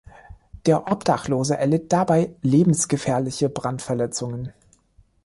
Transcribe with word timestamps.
Der 0.65 0.91
Obdachlose 0.91 1.55
erlitt 1.57 1.93
dabei 1.93 2.33
lebensgefährliche 2.41 3.49
Brandverletzungen. 3.49 4.51